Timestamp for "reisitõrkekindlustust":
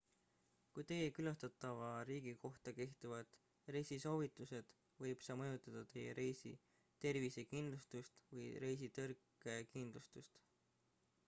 8.67-10.45